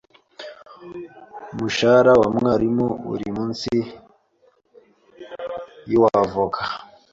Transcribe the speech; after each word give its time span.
Umushahara 1.53 2.11
wa 2.19 2.27
mwarimu 2.37 2.87
uri 3.13 3.27
munsi 3.35 3.71
yuw'avoka. 5.91 6.61